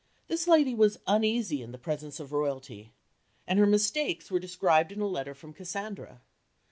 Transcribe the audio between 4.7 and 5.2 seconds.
in a